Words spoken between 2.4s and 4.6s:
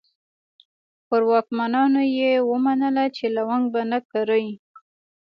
ومنله چې لونګ به نه کري.